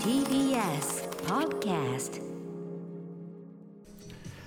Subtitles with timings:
[0.00, 2.20] TBS Podcast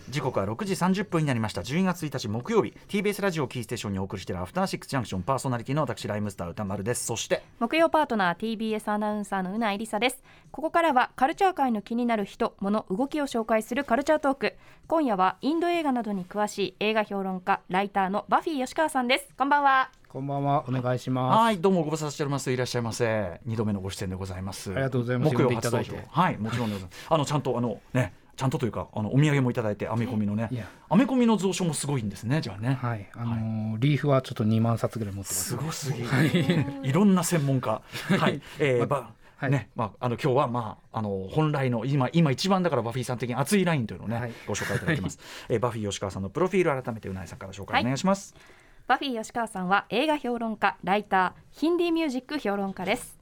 [0.09, 1.61] 時刻は6時30分になりました。
[1.61, 2.73] 12月1日木曜日。
[2.87, 7.05] TBS ラジオキーステーションにお送りしているアフターシックスジャンクションパーソナリティの私ライムスター歌丸です。
[7.05, 10.23] そして木曜パートナー TBS アナウンサーのうなえりさです。
[10.51, 14.55] ここからはカルチャー界の気になる人物動きを紹介するカルチャートーク。
[14.87, 19.27] 今夜はインド映画などに詳しい映画評論家ライターのバフィー吉川さんです。
[19.37, 19.91] こんばんは。
[20.07, 21.39] こんばんは、お願いします。
[21.39, 21.59] はい。
[21.59, 22.51] どうもご無沙汰しております。
[22.51, 23.39] いらっしゃいませ。
[23.45, 24.71] 二度目のご出演でございます。
[24.71, 25.35] ありがとうございます。
[25.35, 26.37] 木曜初登場はい。
[26.39, 27.07] もちろんでございます。
[27.09, 30.49] あのちゃんとあのねちゃんとというかあのお土産もいただいてアメコミのね。
[30.87, 32.79] アメコミの蔵書もすごいんですねじゃあね。
[32.81, 35.43] はい、あのーリーフはちょっと2万冊ぐらい持ってます。
[35.49, 36.07] すごすぎる、
[36.83, 37.81] い、ろんな専門家。
[38.17, 39.51] はい、えーばはい。
[39.51, 44.31] ねまあ、あの今日は、まあ、あの本来の今今一番だからバフィーさん的に熱いラインというのをね、はい。
[44.47, 48.33] ご紹介いただきます、えーバフィー吉川さんのプロフィール改めてうなえさんから紹介お願いします、
[48.87, 53.18] バフィー吉川さんは映画評論家ライターヒンディーミュージック評論家です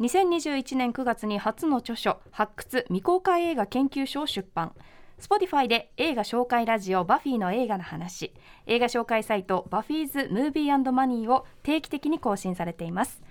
[0.00, 4.72] 2021年9月に初の著書発掘未公開映画研究所を出版。
[5.20, 8.34] Spotify で映画紹介ラジオバフィーの映画の話。
[8.66, 13.22] 映画紹介サイトバフィーズムービーマニーを定期的に更新されています。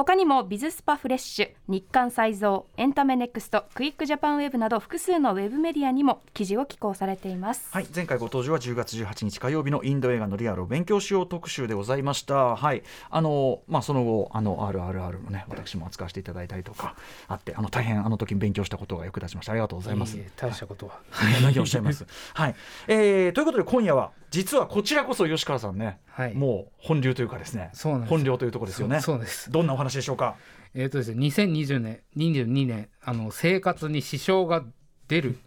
[0.00, 12.56] 他にもビズスパフレッシュ日刊サイゾーエンタメネクストクイックジャパンウェブなど複数のウェブメディアにも記事を寄稿されていますはい、前回ご登場は10月18日火曜日のインド映画のリアルを勉強しよう特集でございました。
[12.56, 16.96] はい、あのまあその後あの RRR のね私も扱わせていただいたりとか
[17.28, 19.52] あってあの大変あの時に勉強したことが役立ちました。
[19.52, 20.16] ありがとうございます。
[20.16, 20.98] いえいえ大したことは。
[21.10, 22.06] はい、何をおっしゃいます？
[22.32, 22.54] はい、
[22.88, 26.34] えー、ということで今夜は実はこちらこそ吉川さんね、はい。
[26.34, 27.70] もう本流というかですね、
[28.06, 29.00] 本領というところですよね。
[29.00, 29.50] そうです。
[29.50, 30.36] どんなお話でしょうか？
[30.74, 34.64] えっ、とですね、2020年、22年、あの生活に支障が
[35.08, 35.38] 出る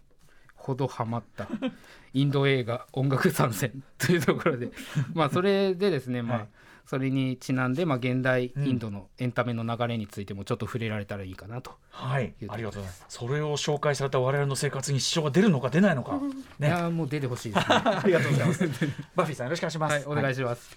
[0.54, 1.48] ほどハマった
[2.12, 4.70] インド映画音楽参戦というところで、
[5.14, 6.48] まあそれでですね、まあ、はい
[6.86, 11.72] それにちなんで、まあ、現代インドのエンタメの流れについてもちょっと触れられたらいいかなと。
[11.90, 13.04] はい、ありがとうございます。
[13.08, 16.20] それを紹介された我々の生活に支障が出るのか出ないのか。
[16.58, 16.68] いね。
[16.68, 17.76] やーもう出てほしいですね。
[17.84, 18.68] ありがとうございます。
[19.16, 19.92] バフィーさんよろしくお願いします。
[19.92, 20.76] はい、お願いします。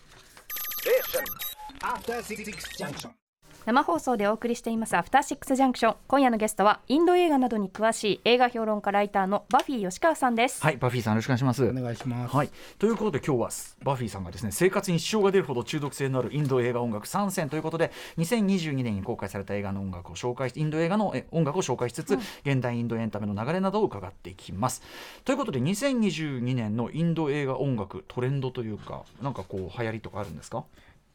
[1.82, 3.27] After Six Junction.
[3.68, 11.66] 生放送でお送りしていますアフターシックスジャンクション今夜のゲストはインド映画などに詳しい映画評論家ライターのバフィー吉川さんです、はい、バフィーさんよろしくお願いします。
[11.66, 12.34] お願いします。
[12.34, 13.50] はい、ということで今日は
[13.84, 24.82] バフィーさんがですね生活に支障が出るほど中毒性のあるインド映画音楽3選ということで2022年に公開された映画の音楽を紹介しインド映画のえ音楽を紹介しつつ、現代インドエンタメの流れなどを伺っていきます。
[25.26, 30.64] ということで2022年のインド映画音楽トレンドというかなんかこう流行りとかあるんですか？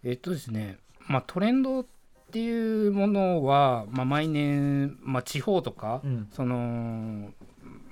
[0.05, 0.77] えっとですね、
[1.09, 1.87] まあ、トレンド
[2.33, 6.29] っていうものは、まあ、毎年、まあ、地方とか、うん。
[6.33, 7.31] その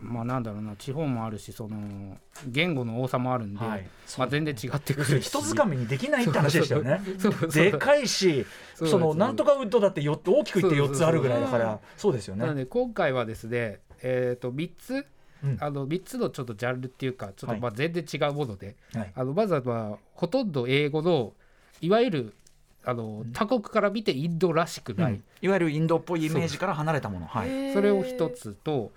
[0.02, 3.86] まあなんだろうな地方もあるしその言語の多さもあるんで、はい。
[4.16, 7.02] まあ、全然違ってくるるしに一つかみにできないって話でしたよね。
[7.52, 12.46] でかいしそのなんとかウッドだってよ大きく言って4つあるぐらいだからそうですよね。
[12.46, 15.06] なので今回はですね、えー、と3つ
[15.44, 15.58] うん。
[15.60, 17.58] あの3つのちょっとジャンルっていうかちょっはい。
[17.58, 19.12] とまあ全然違うもので、はい。
[19.14, 21.34] あのまずはまあほとんど英語の
[21.82, 22.34] いわゆる
[22.84, 27.26] あの他国から見てインドらしくない、うんいわゆるインドっぽいイメージから離れたもの。
[27.26, 27.72] はい。
[27.72, 28.92] それを一つと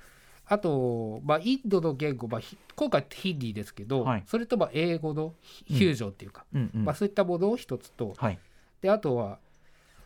[0.45, 5.33] あと、まあ、インドの言語、まあ、ひ今回ヒンディーですけど、はいそれとまあ英語の
[5.67, 8.39] フュージョンっていうか、うんうんまあ、そういったものを一つとはい。
[8.81, 9.39] であとは、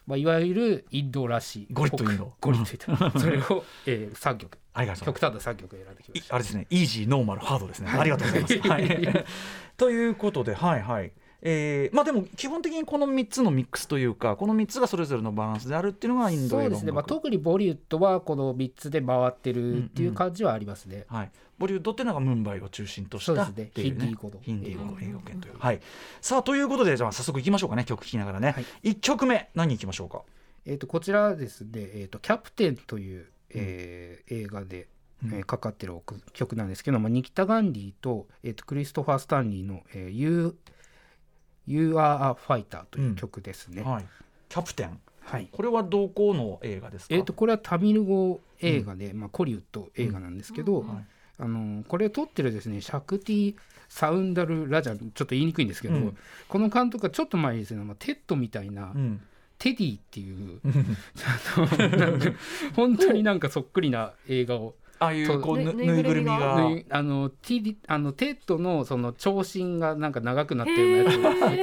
[0.05, 4.59] まあ、いわゆるインドらしいゴリッとインドゴリッとインドそれを、えー、3曲
[5.05, 6.35] 極端な3曲選んできました。
[6.35, 7.89] いあれですね、イージー、ノーマル、ハードですね。
[7.89, 8.59] ありがとうございます。
[8.59, 9.25] はい、
[9.75, 11.11] ということで、はいはい。
[11.41, 21.05] えーまあでも基本的にこの3つのミックスというかこの3つがそれぞれのバランスであるっていうのがインド映画そうですね、まあ、特にボリウッドはこの3つで回ってるっていう感じはありますね。
[21.07, 24.39] はい、ボリウッドっていうのがムンバイを中心としたヒンディー語の。
[24.41, 25.81] ヒンディー語の英語圏という、はい、
[26.21, 28.65] さあということでじゃあ早速いきましょうかね曲聴きながらね、はい。
[28.91, 30.23] 1曲目何いきましょうか？
[30.65, 34.87] えー、とこちらはですね、えーと「キャプテン」という、えー映画で、
[35.23, 35.33] うん。
[35.33, 35.93] えーかかってる
[36.33, 40.57] 曲なんですけども、ニキタ・ガンディと,、えー、とクリストファー・スタンリーの「えー you,
[41.67, 43.83] you Are a Fighter」という曲ですね。
[43.83, 44.05] はい、
[44.49, 44.99] キャプテン。
[45.21, 45.49] はい。
[45.51, 47.15] これは同行の映画ですか？
[47.15, 51.05] えー、とこれはタミル語映画で、まあ、コリウッド映画なんですけど、はい。
[51.39, 53.55] あのこれを撮ってるですねシャクティ・
[53.89, 56.17] サウンダル・ラジャンちょっと言いにくいんですけど、うん。
[56.47, 59.21] この監督がちょっと前にですね、まあ、テッドみたいな、うん。
[59.59, 60.59] テディっていう
[62.75, 66.67] 本当になんかそっくりな映画をああいうこうぬぬぬいぐるみが。
[66.89, 71.11] あのティリあのテッドのその長身がなんか長くなってるや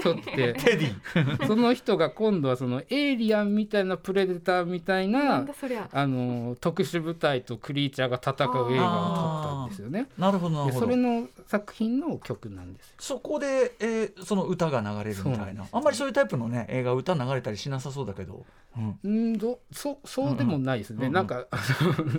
[0.00, 0.54] つを取って。
[0.58, 0.94] テディ。
[1.46, 5.44] その人が今度はそのエイリアンみたいなプレデターみたいな
[5.92, 10.08] あの特殊部隊とクリーチャーが戦う映画を撮ったんですよね。
[10.18, 10.86] なるほどなるほど。
[10.86, 12.94] でそれの作品の曲なんですよ。
[12.98, 15.66] そこで、えーその歌が流れるみたいな。
[15.70, 18.44] あんまりそういうタイプのね映画歌流れたりしなさそうだけど、
[18.76, 20.98] うん、うんどそそうでもないですね。
[21.00, 21.06] うん。
[21.06, 21.46] うんなんか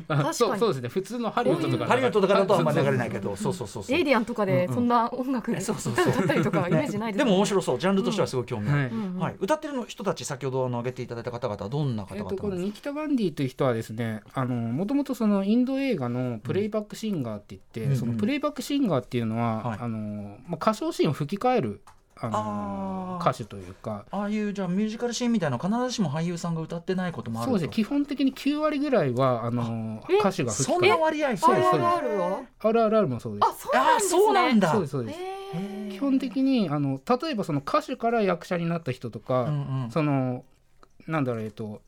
[0.07, 0.33] あのあかに。
[0.33, 0.89] そうそうですね。
[0.89, 3.11] 普通のハリウッドとかハリウッドとかだとあんまり流れないい。
[3.11, 3.35] けど。
[3.35, 3.95] そうそうそうそう。
[3.95, 6.09] エイリアンとかでそんな音楽えそうそうそう。
[6.09, 7.79] 歌ったりとかイメージないですでも面白そう。
[7.79, 8.89] ジャンルとしてはすごい興味ある、はい。
[8.89, 9.03] うん。
[9.15, 17.97] うんはい、歌ってるの人たち先ほどあの挙げていただいた方々はどんな方えっ々とこのニキタ・ガンディという人はですねあのもともとそのインド映画のプレイバックシンガーって言って、うん。
[17.97, 19.77] そのプレイバックシンガーっていうのは、はい。
[19.81, 21.81] あのまあ、歌唱シーンを吹き替える
[22.17, 24.05] あの歌手というか。
[24.11, 27.51] ああいうじゃあミュージカルシーンみたいなの必ずしも俳優さんが歌ってないこともあると。
[27.51, 27.67] そうです。
[27.67, 31.35] ね基本的に9割ぐらいはあのえ歌手がそんな割合？
[31.37, 32.67] そうですそうです。
[32.67, 33.47] RRR もそうです。
[33.47, 34.09] あそうなんあですね。
[34.09, 34.71] そうなんだ。
[34.71, 35.19] そうですそうです。
[35.91, 39.91] 基本的にあの例えばその歌手から役者になった人とか、うんうん。
[39.91, 40.43] その
[41.07, 41.81] なんだろうえっと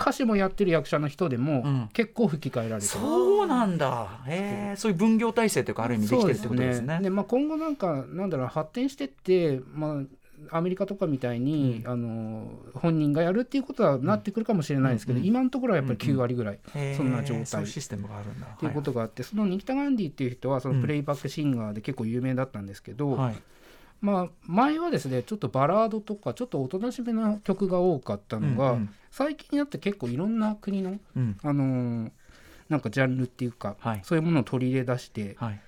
[0.00, 1.88] 歌手もやってる役者の人でも、うん。
[1.92, 3.00] 結構吹き替えられてる。
[3.00, 4.20] そうなんだ。
[4.26, 4.92] へえそう。
[4.92, 7.00] いう分業体制というかある意味できてるってことですね。
[7.02, 10.04] でまあ、今後なんかなんだろう発展してって、ま
[10.50, 15.24] あ、アメリカとかみたいに、あの本人がやるっていうことはなってくるかもしれないですけど、うん。
[15.24, 16.58] 今のところはやっぱり9割ぐらい、
[16.96, 17.46] そんな状態。
[17.46, 18.46] そういうシステムがあるんだ。
[18.46, 23.36] っていうことがあって、そのニキタ・ガンディっていう人はそのプレイバックシンガーで結構有名だったんですけど、はい
[24.00, 28.90] まあ、前はですねちょっとバラードとかちょっとおとなしめな曲が多かったのが、うんうん。
[29.10, 31.36] 最近になって結構いろんな国の、うん。
[31.42, 32.10] あのー
[32.68, 34.00] なんかジャンルっていうか、はい。
[34.04, 35.60] そういうものを取り入れ出して、はい。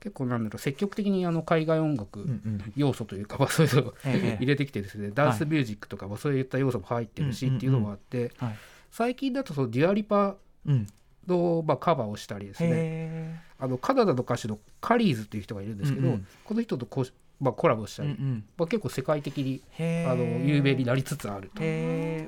[0.00, 2.72] 結構なんだろう積極的にあの海外音楽、うんうん。
[2.76, 8.54] 要素というか、まあ、そういうのをええ入れてきてですね、ダンスミュージックとかもそういった要素も入ってるしうんっていうのもあって、はい。
[8.90, 10.86] 最近だとそのデュアリパうん。
[11.26, 12.68] の、まあ、カバーをしたりですね。
[12.72, 16.26] へあのカナダの歌手のカリーズっていう人がいるんですけど、うんうん。
[16.44, 17.06] この人とこう、
[17.44, 18.44] まあ、コラボしたり、えうんうん。
[18.56, 21.62] まあ、結構世界的にあの有名になりつつあると。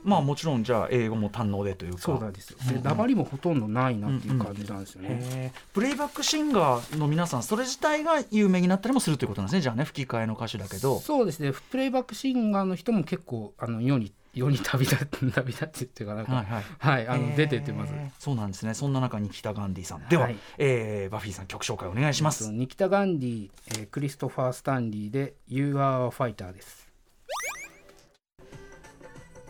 [0.09, 1.99] まあもちろんじゃあ英語も堪能でというか。
[1.99, 2.59] そうなんですよ。
[2.61, 3.17] うんうん。
[3.17, 5.09] もほとんどないなっていう感じなんですよね。
[5.11, 5.61] へー。
[5.73, 9.61] プレイバックシンガーの皆さんそれ自体が有名になったりもするということなんですね。
[9.63, 11.01] じゃあね吹き替えの歌手だけど。
[11.01, 11.53] そうですね。
[11.71, 16.65] プレイバックシンガーの人も結構あの世に世に旅立って旅立ってっていうかなんかはいはい。
[16.79, 17.95] はい、あの出てってます。
[18.19, 18.75] そうなんですね。
[18.75, 20.07] そんな中に北ガンディさん。
[20.09, 26.87] では、はいえーバフィーさん曲紹介お願いします、ニキタ・ガンディ、えークリストファー・スタンリーで「You Are a Fighter」です。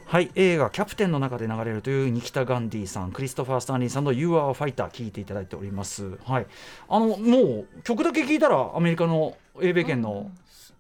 [0.07, 6.17] はい映画「キャプテン」の中で流れるというニキタ・ガンディさんクリストファー・スタンリーさんの「You Are a Fighter」聴いていただいております。
[6.25, 6.47] はい。
[6.89, 10.31] あのもう曲だけ聞いたらアメリカの英米圏の、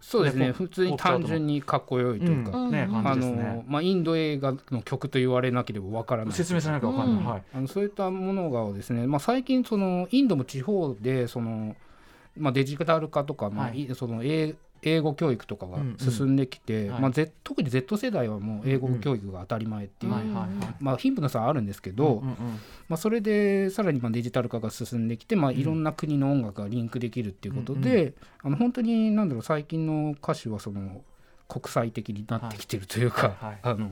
[0.01, 0.49] そうですね。
[0.49, 2.71] ね普通に単純にかっこよいというか、うん。
[2.71, 3.43] ねあじですね。
[3.43, 6.35] のまあ、インド映画の曲と言われなければわからない。
[6.35, 7.27] 説明されないか分かんない、うん。
[7.27, 7.43] はい。
[7.55, 11.75] あのそういったものがですね、まあ、最近そのインドも地方でその、
[12.37, 13.85] まあ、デジタル化とか、まあはい。
[13.85, 14.55] いその英
[14.91, 15.97] 英語教育とかがうんうん。
[15.99, 17.01] 進んできて、はい。
[17.01, 20.49] まあ、Z 特に Z 世代はもう英語教育が当たり前っていう、はいはいはい。
[20.81, 22.35] まあ、貧富の差はあるんですけど、うんうん
[22.89, 31.03] まあ、それでさらにまあデジタル化が進んできて、まあ、いろんな国の音楽がリンクできるっていうことで、あの本当になんだろう最近の歌手はその
[31.49, 33.59] 国際的になってきてるというか、はいはい。
[33.63, 33.91] あの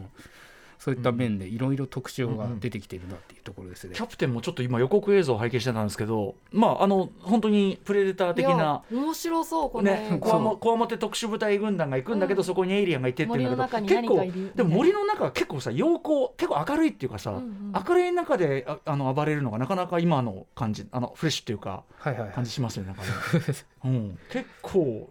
[0.85, 3.95] そういった面でいろいろ特徴が出てきてるなっていうところですね。
[3.95, 12.45] キャプテンもちょっと今予告映像を拝見してたんですけどまああの本当にプレデター的な面白そうこれ、ね、こわもこわもて特殊部隊軍団が行くんだけど、うん。
[12.45, 17.73] そこにエイリアンがいてって言うんだけど結構でも森の中は結構さ陽光結構明るいっていうかさ、うんうん。
[17.73, 22.33] 明るい中でああの暴れるのがなかなか今の感じあのフレッシュっていうかはいはいはい。
[22.33, 23.09] 感じしますよねなんかね、
[23.87, 25.09] うん、結構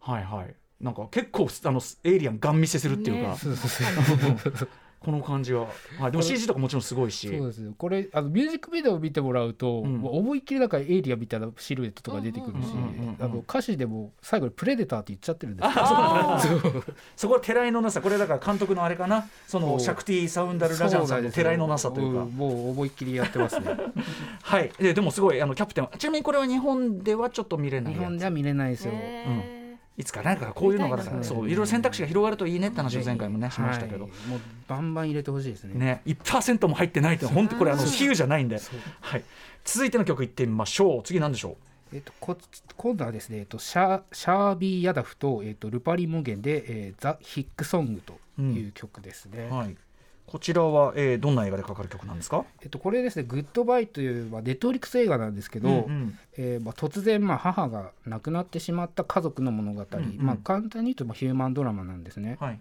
[0.00, 0.54] はいはい。
[0.84, 4.68] なんか結構あのエイリアンガン見せするっていうか、ねそうそうそう
[5.04, 5.68] この感じは、
[5.98, 7.28] はい、でも CG とかもちろんすごいし。
[7.28, 9.98] そうですよこれあのミュージックビデオを見てもらうと、うん。
[9.98, 15.72] もう思いっきりなんかエイリアンみたいなシルエットとか出てくるし、うんうんうんうんあの歌詞でも最後にプレデターって言っちゃってるんですよ。
[15.76, 16.84] あそうなんだそう。
[17.16, 19.26] そこはてらいのなさこれだから監督のあれかな？
[19.46, 22.24] そのシャクティ・サウンダル・ラジャンさんのてらいのなさというか。
[22.24, 23.66] んもう思いっきりやってますね。
[24.42, 24.70] はい。
[24.78, 29.63] ででもすごいあのキャプテンはちなみにこれは日本ではちょっと見れない日本では見れないですよ、へ
[29.96, 31.24] いつかなんかこういうのがだ見たいな。
[31.24, 34.04] からそういろいろ選択肢が広がるといいねって話を前回もねしましたけど。
[34.04, 35.74] はい、もうバンバン入れてほしいですね。
[35.74, 38.60] ね1%も入ってないって本当これあの比喩じゃないんで。
[39.00, 39.24] はい。
[39.64, 41.02] 続いての曲いってみましょう。
[41.04, 41.56] 次なんでしょ
[41.92, 42.36] えっと、こ
[42.76, 49.48] 今度はですね、えっと、シャシャービー・ヤダフと,、えっとルパリ・モゲンで、えーザ・ヒック・ソングという曲ですね。
[49.48, 49.76] うはい
[50.26, 52.44] こちらは、えー、どんな映画でかかる曲なんですか？
[52.62, 56.18] えっと、これですね、グッドバイという、まあ、ネットフリックス映画なんですけど、うんうん。
[56.36, 60.16] えーまあ、突然、まあ、母が亡くなってしまった家族の物語、うんうん。
[60.18, 62.36] まあ、簡単に言うと、まあ、ヒューマンドラマなんですね。
[62.40, 62.60] はい。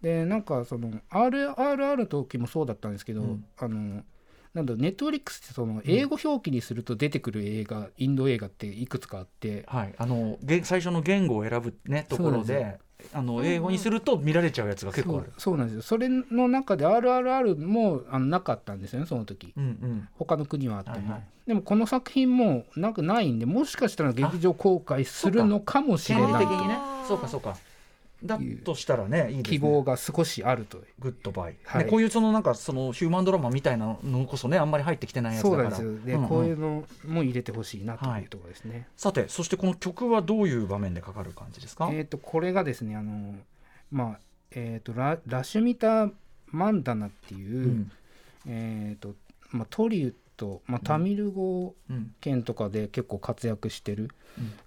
[0.00, 3.44] でなんかその RRR の時もそうだったんですけど、うん。
[3.58, 4.02] あの
[4.54, 9.64] なんだネットフリックスってその英語表記にすると出てくる映画、インド映画っていくつかあって。
[9.68, 12.78] はい、あのげ最初の言語を選ぶねところで
[13.12, 15.32] あの英語にすると見られちゃうやつが結構ある。
[15.36, 15.82] そうそうなんですよ。
[15.82, 19.52] それの中で RRR もあのなかったんですよねその時。
[19.56, 20.08] うんうん。
[20.18, 21.22] 他の国はあっても、はいはい。
[21.46, 26.46] でもこの作品もなんかないんでもしかしたら劇場公開するのかもしれない。
[27.08, 27.56] そうかそうか
[28.24, 29.42] だとしたらねいいね。
[29.42, 31.84] 希望が少しあるとグッドバイ、はい。
[31.84, 35.70] ねこういうそのなんかそのヒューマンドラマみたいなのこそねあんまり入ってきてないやつだから。
[35.70, 43.34] こういうのも入れてほしいなとはいいうところですね、さてそしてこの曲はどういう場面でかかる感じですか、えっ、とこれがですねあの
[43.90, 44.18] まあ
[44.50, 46.10] えっ、とララシュミタ・
[46.46, 47.92] マンダナっていう、うん。
[48.46, 49.14] えっ、と
[49.50, 54.10] まあトリウッド、まあ、タミル語うん圏とかで結構活躍してる、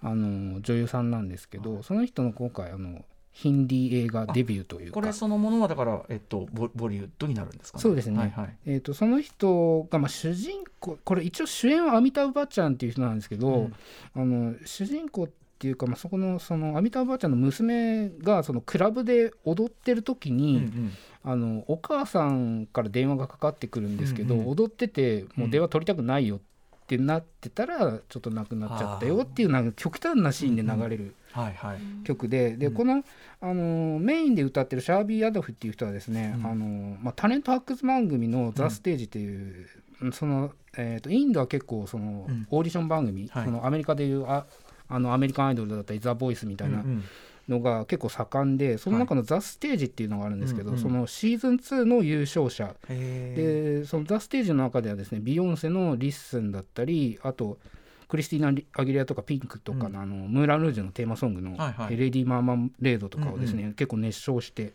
[0.02, 0.10] うん。
[0.10, 3.04] あの女優さんなんですけど、その人の今回あの
[3.34, 4.94] ヒンディー映画デビューというか。
[4.94, 7.82] これそのものはだから、えっと、ボボリュッドになるんですかね。
[7.82, 8.16] そうですね。
[8.16, 8.56] はいはい。
[8.64, 13.74] えー、とその人が、まあ、主人公これ一応主演はアミタブ・バッチャンっていう人なんですけど、うん。
[14.14, 20.92] あの主人公っていうか、まあ、そこのそのアミタブ・バッチャンの娘がそのクラブで踊ってる時うんに、うん。
[21.24, 24.46] あのお母さんから電話がかかってくるんですけど、うんうん。
[24.50, 31.78] 踊っててもう電話取りたくないよってなってたらちょっとなくなっちゃったよっていうなんか極端なシーンで流れるはいはい。
[32.04, 32.56] 曲で。
[32.56, 32.74] で、うん。
[32.74, 33.02] この、
[33.40, 36.46] あのメインで歌ってるシャービー・ヤダフっていう人はですね、うん。
[36.46, 39.66] あのまあ、タレント発掘番組の「ザ・ステージっていう、
[40.12, 42.46] その、えー、とインドは結構その、うん。
[42.50, 43.44] オーディション番組、はい。
[43.44, 44.46] そのアメリカでいうあ
[44.86, 47.04] あのアメリカンアイドルだったりザ・ボイスみたいなうんうん。
[47.48, 52.74] のが結構盛んでその中の「ザ・ステージっていうのがあるんですけど、うんうんそのシーズン2の優勝者。
[52.88, 57.58] へでその「ザ・ステージの中ではですねビヨンセの「リッスン」だったりあと
[58.08, 64.72] クリスティーナ・アギレラとかピンクとかの,、あのムーラン・ルージュのテーマソングのはいはい「レディ・マーマレード」とかをですね、結構熱唱して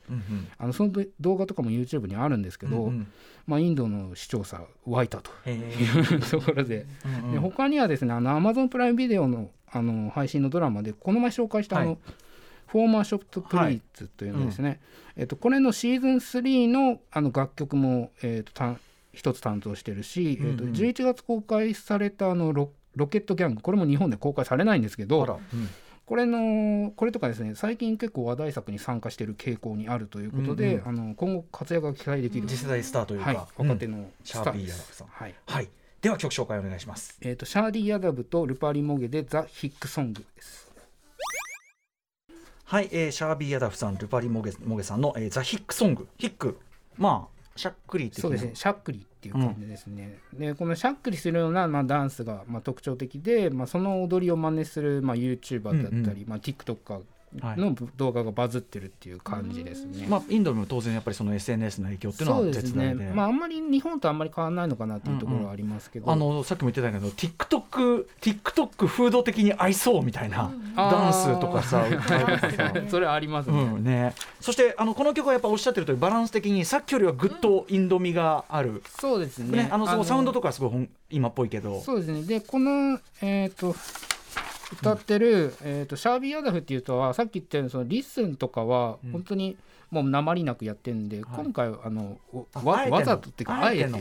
[0.58, 2.92] あのその動画とかも YouTube にあるんですけど、
[3.48, 5.32] まあ、インドの視聴者湧いたと。
[5.46, 6.18] へいー。
[6.18, 6.86] う ところで。
[7.32, 11.98] で他にはですねあの Amazon プライムビデオのあの配信のドラマでこの前紹介したあの、はい
[12.70, 14.80] フォーマーショットプリーツというのですね、
[15.16, 18.76] えっと、これのシーズン3のあの楽曲も、えっと、た
[19.12, 20.70] 一つ担当してるし、えっと、うん。
[20.70, 25.70] うん11月公開されたあのロロケットギャングこれも日本で公開されないんですけあどらうん。
[26.06, 33.92] これのこれとかですね最近結構話題作に参加している傾向にあるということで、うんあの今後活躍が期待できる、次世代スターというか、はい、若手うん。
[33.92, 34.72] のシャービー・スター。
[34.72, 35.08] ですヤダブさん。
[35.08, 35.36] はい。
[35.46, 35.70] はい。
[36.02, 37.18] では曲紹介お願いします。
[37.22, 40.72] えー、とシャービー・ヤダブとルパリ・モゲでザ・ヒックソングです。
[42.64, 46.08] はい、えー、シャービー・ヤダフさんルパリ・モゲモゲさんの、えー、ザ・ヒックソング。
[46.18, 46.58] ヒック。
[46.98, 50.18] まあしゃっくり的なそうですね、シャックリっていう感じですね。
[50.34, 57.02] で、このシャックリするような、まあ、ダンスが、まあ、特徴的で、まあ、その踊りを真似する、まあ、YouTuber だったり、まあ、TikToker
[57.34, 60.08] の動画がバズってるっていう感じですね。
[60.08, 63.06] まあ、インドにも当然やっぱりその SNS の影響っていうのは絶大で。
[63.06, 72.74] ねまあ、あんまり日本とあんまり変わらないのかなっていうところはありますけど、あのさっきも言ってたけど TikTok, TikTok 風土的に合いそうみたいなダンスとかさとかさ。
[72.90, 73.62] それはありますね。
[73.62, 79.64] うんね、そしてあのこの曲はやっぱおっしゃってるとバランス的にさっきよりはぐっとインド味がある、そうですね。
[79.64, 81.82] ねあのそのサウンドとかはすごい今っぽいけど。
[81.82, 82.24] そうですね。
[82.24, 83.76] で、この、えっ、と、
[84.74, 89.12] 歌ってる、えー、とシャービー・ヤダフっていう人はさっき言ったようにそのリッスンとかはうん。
[89.12, 89.58] 本当に
[89.92, 91.26] もう訛りなくやってんで、はい。
[91.36, 92.18] 今回あの
[92.64, 94.00] わわざとっていうかあえての？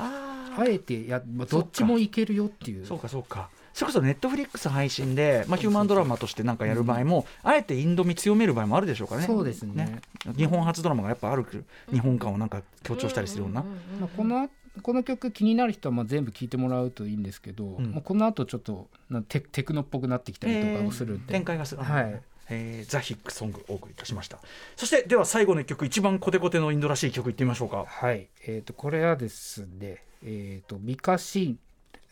[0.00, 2.84] ああえてや、まあ、どっちもいけるよっていう。
[2.84, 3.48] そうかそうか。
[3.72, 9.28] それこそネットフリックス配信で、まあ、ヒューマンドラマとしてなんかやる場合も、あえてインド味強める場合もあるでしょうからね。
[9.28, 10.00] そうですね。
[10.36, 11.46] 日本発ドラマがやっぱある
[11.92, 13.62] 日本感をなんか強調したりするような、
[14.00, 17.92] まあ、このこの曲気になる人はまあ全部聴いてもらうといいんですけど、ん。
[17.92, 22.20] まあ、この後ちょっとなテテクノっぽくなってきたりとかをするんで、展開がする、はい。
[22.50, 24.38] えーザ・ヒックソングお送りいたしました。
[24.76, 27.84] そしてでは最後の一曲一番コテコテのインドらしい曲いってみましょうか。
[27.86, 31.58] はい、えー、とこれはですね、えー、とミカシ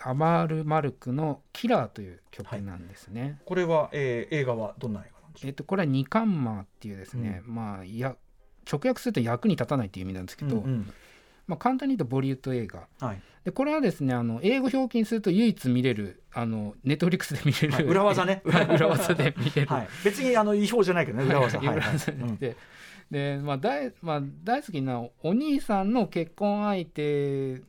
[0.01, 3.41] アマール・マルクの「キラー」という曲なんですね。
[3.47, 8.15] これは、えー映画はどんな映画なんでしょえー、とこれはニカンマーっていうですね、まあいや
[8.71, 10.93] 直訳すると役に立たないっていう意味なんですけう、ど、うんうん
[11.47, 12.87] まあ、簡単に言うとボリウッド映画。
[13.01, 13.23] はい。
[13.45, 18.43] でこれはですねあの英語表記にすると唯一見れるあのネットフリックスで見れる、はい裏技ね。
[18.45, 21.67] は い裏技で見れる、はい、別にあの違法じゃないけどね裏技、はい。
[21.69, 22.57] はい裏技うんで
[23.09, 27.63] で、まあ大まあ、大好きなお兄さんの結婚相手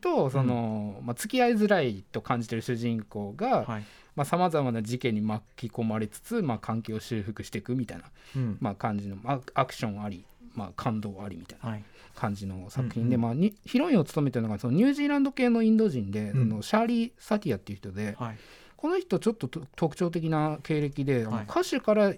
[0.00, 3.84] とその、まあ、付き合いづらいと感じてる主人公がはい。
[4.24, 8.58] さまざ、まな事件に巻き込まれつつ、まあ、関係を修復していくみたいな、うん。
[8.60, 11.70] まあ、感じのアアクションあり、まあ、感動ありみたいな。
[11.70, 11.84] はい
[12.18, 16.48] 感じの作品で、うんまあ、にヒロインを務めてるのがそのニュージーランド系のインド人で、うん。
[16.48, 18.36] そのシャーリー・サティアっていう人で、はい。
[18.76, 21.44] この人ちょっとと特徴的な経歴で、はい。
[21.44, 22.12] 歌手から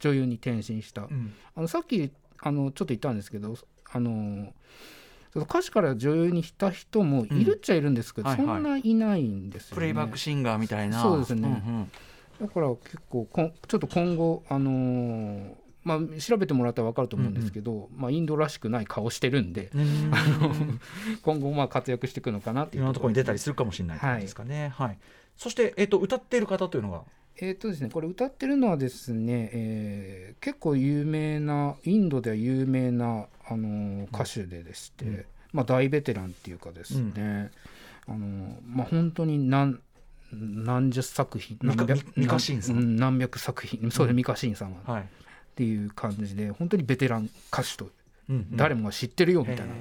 [0.00, 1.32] 女優に転身した、うん。
[1.54, 3.56] あのさっきあのちょっと言ったんですけど
[3.90, 4.52] あの
[5.36, 8.56] 歌手から女優にした人もいるっちゃいるんですけど、うんはいはい。
[8.56, 9.74] そんないないんですよね。
[9.76, 11.00] プレイバックシンガーみたいな。
[11.00, 11.48] そうですね。
[11.48, 11.90] ん。
[12.40, 19.80] だから結構こんちょっと今後あのーまあ調べてもらったら分かると思うんですけど、まあインドらしくない顔してるんで、うん。
[19.80, 20.80] うん
[21.22, 24.72] 今後まあ活躍していくのかなっていいうろんなところに出たりすするかもしれないですかね。
[24.74, 24.98] はい。
[25.36, 27.02] そして、えっと、歌っている方というのが。
[27.36, 35.24] えーとですね、これ歌ってるのはですね、えー結構有名なインドでは有名な、あのー歌手ででして、うん。
[35.52, 37.50] まあ、大ベテランっていうかですね、
[38.06, 39.80] あのーまあ、本当に何
[40.32, 42.12] 何十作品ミカ何百
[42.76, 43.80] 何百作品。
[43.90, 45.08] そうです、うんミカシンさんは、っはい。
[45.54, 47.90] ていう感じで本当にベテラン歌手と
[48.28, 49.74] うんうん誰もが知ってるよみたいな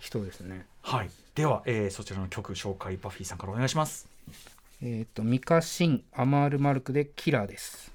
[0.00, 0.66] 人ですね。
[0.82, 1.10] はい。
[1.34, 4.08] では、えーそちらの曲紹介、バフィーさんからお願いします。
[4.82, 7.92] えっ、とミカシンアマールマルクでキラーです。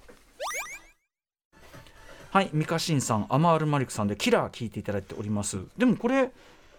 [2.32, 5.60] はい、ミカシンさん、アマール・マリクさんでキラー聞いていただいております。
[5.78, 6.32] でもこれ、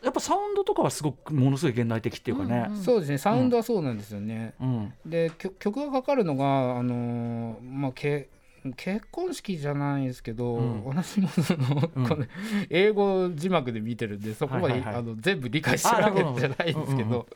[0.03, 2.67] やっぱサウンドとかはすごくものすごい現代的っていうかね。
[2.71, 4.55] うんそうですねサウンドはそうなんですよね。
[4.61, 4.93] うん。
[5.07, 8.29] で曲曲がかかるのがあのーまあけ
[8.73, 10.85] 結婚式じゃないですけど、うん。
[10.85, 12.09] 私もその、うん。
[12.09, 12.25] この
[12.71, 14.95] 英語字幕で見てるんでそこまで、はいはいはい。
[14.97, 17.27] あの全部理解してるわけじゃないんですけど、あなるほど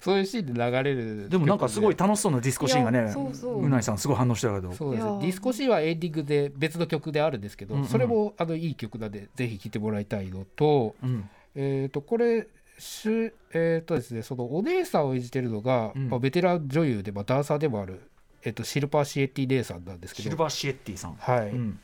[0.00, 3.62] そういうシーンで流れるでもなんかすごい曲楽しそうなディスコシーンがいねうそう。
[3.62, 4.70] うないさんすごい反応してたけど。
[4.70, 5.04] でそうです。
[5.04, 7.88] ディスコシーンはエンディングで別の曲であるんですけど、うんうん。
[7.88, 11.28] それもあのいい曲なんでぜひ聴いてもらいたいのと,、うん。
[11.54, 12.46] えー、とこれ
[12.78, 16.08] しゅえーとですね、そのお姉さんを演じてるのが、うん。
[16.08, 18.00] まあ、ベテラン女優で、まあ、ダンサーでもある、
[18.44, 20.24] えー、とシルパー・シエッティ姉さんなんですけど。
[20.24, 21.50] シルバーシエッティさん、はい。
[21.50, 21.80] うん。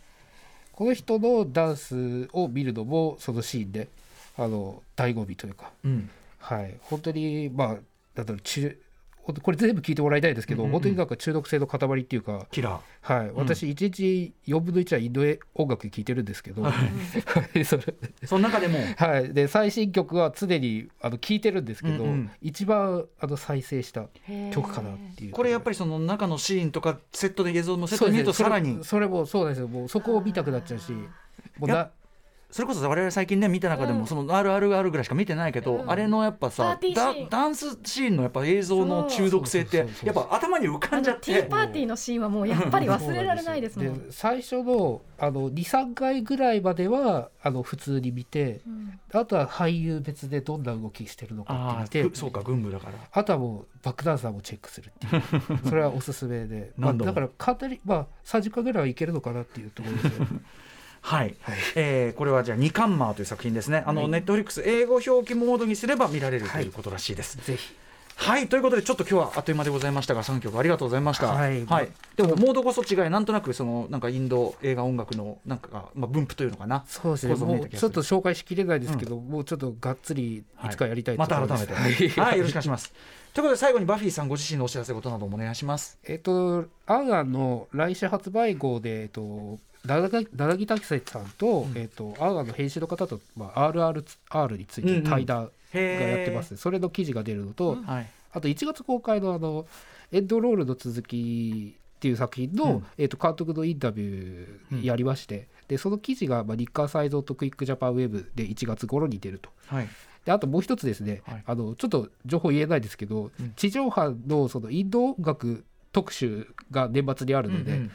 [0.72, 3.88] この人のダンスを見るのもそのシーンで
[4.36, 6.10] あの醍醐味というか、うん。
[6.38, 8.78] はい、本当にまあなんだろう中
[9.32, 10.80] これ全部聞いてもらいたいですけど、うんうんうん。
[10.80, 15.22] 本当になんか中毒性の塊っていうか、キラはい、私1日4分の1はインド
[15.54, 16.72] 音楽聴いてるんですけど、は
[17.54, 17.64] い。
[17.64, 17.82] それ。
[17.82, 18.78] ーその中でも。
[18.96, 22.30] はい、で最新曲は常にあの聴いてるんですけど、うんうん。
[22.42, 24.06] 一番あの再生した
[24.52, 25.32] 曲かなっていう。
[25.32, 28.84] これやっぱりりその中のシーンとかセットで映像のセットで見るとさらに。
[28.84, 29.68] それもそうなんですよ。
[29.68, 31.90] もうそこを見たくなっちゃうしもうやな
[32.50, 33.98] それこそ我々最近ね見た中でうん。
[33.98, 35.90] もその RRR ぐらいしか見てないけど、うん。
[35.90, 44.06] あれのやっぱさダダンスシーンのやっぱ映像の中毒性ってやっぱ頭に浮かんじゃっティーてパーティーのシーンはもうやっぱり忘れられないですもん。
[44.06, 48.98] で最初のあの23回ぐらいまではあの普通に見てうん。
[49.12, 52.92] あとは俳優別でどんな動きしてるのかあって見てあそうか軍部だから。
[53.12, 55.58] あとはもうバックダンサーもチェックするっていう。
[55.68, 60.16] それはおすすめで、まあ、だからかなりまあ30回ぐらいはいけるのかなっていうところで
[61.08, 61.36] すよはい、
[61.74, 63.82] えーこれはじゃあ「ニカンマー」という作品ですね。
[63.86, 64.10] あの、はい。
[64.10, 66.64] ネットフリックス英語表記モードにすれば見られるとはい。
[66.64, 67.38] いうことらしいです。
[67.38, 67.74] ぜひ。
[68.18, 71.28] はい、ということでちょっと今日はあっという間でございましたが3曲ありがとうございました。
[71.28, 71.64] はい。
[72.16, 76.84] でもモードこそ違いなんとなくそのなんかインド映画音楽のなんか、まあ、分布というのかな。
[76.88, 77.36] そうですね。
[77.36, 81.48] ちょっと紹介しきれないですけど、もうちょっとがっつりいつかやりたいとまた思い。
[81.48, 82.92] 改めますて、はい、よろしくお願いします。
[83.32, 85.96] ということで最後にバフィーさんご自身のお知らせことなどもお願いします。
[86.04, 91.72] えっとアーガンの来週発売号でえっとダダダダギタキセさんと、ん。
[91.76, 95.02] えっとアーガンの編集の方と、まあ、RRR についうんうん。
[95.02, 98.10] て対談がやってます、それの記事が出るのと、はい。
[98.32, 99.66] あと1月公開のあの
[100.12, 102.86] エンドロールの続きっていう作品の、うん。
[102.96, 109.50] えっと監督のインタビューやりまして、でその記事が、まあ、日刊サイゾーとクイックジャパンウェブで1月頃に出ると。
[109.66, 109.88] はい。
[110.24, 111.44] であともう一つですね、はい。
[111.46, 113.52] あのちょっと情報言えないですけど、うん。
[113.56, 117.90] 地上波のそのインド音楽特集が年末にあるので、うんうん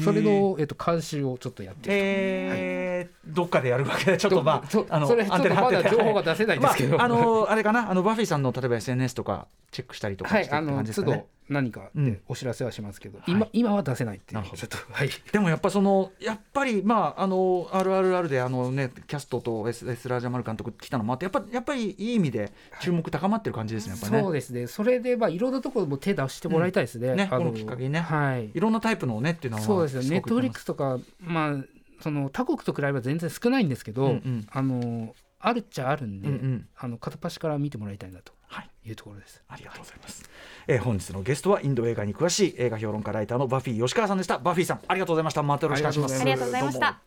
[0.00, 3.34] それの、えっと監修をちょっとやってるえー。
[3.34, 7.90] どっかでやるわけでちょっとまあそあのそれちょっとまだ情報が出せないんですけど、まあ、あのあれかな？
[7.90, 11.16] あのバフィーさんの例えば SNS とかチェックしたりとかはいしてっ感じですかね。
[11.16, 11.26] 度。
[11.48, 12.04] 何かうん。
[12.04, 13.30] でお知らせはしますけど、はい。
[13.30, 14.42] 今今は出せないっていう。
[14.42, 15.10] ちょっとはい。
[15.32, 24.22] でもやっぱそのやっぱりまああの RRR であのねキャストとエスエスラージャマル監督来たのもあってやっぱやっぱりいい意味で注目高まってる感じですねやっぱね。
[24.22, 24.66] そうですね。
[24.66, 27.18] それでまあいろんなところも手出してもらいたいですね,、あうん。
[27.18, 28.00] ねこのきっかけにね。
[28.00, 28.50] はい。
[28.54, 30.02] いろんなタイプのねっていうのはそうですよ。
[30.02, 31.56] ネットフリックススとかまあ
[32.00, 34.46] その他国と比べれば全然少ないんですけど、うんうん。
[34.50, 36.68] あのあるっちゃあるんで、うんうん。
[36.76, 38.70] あの片っ端から見てもらいたいなとはい。
[38.84, 39.42] いうところです。
[39.48, 40.22] ありがとうございます、
[40.68, 44.38] えー本日のゲストはインド映画に詳しい映画評論家ライターのバフィー吉川さんでした。
[44.38, 45.42] バフィーさんありがとうございました。
[45.42, 46.20] またよろしくお願いします。
[46.20, 47.00] ありがとうございました。